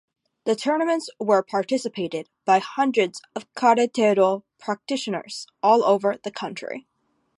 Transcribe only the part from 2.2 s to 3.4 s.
by hundreds